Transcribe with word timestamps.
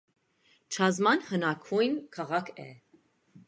Չազման 0.77 1.21
հնագույն 1.29 2.01
քաղաք 2.19 2.53
է։ 2.65 2.69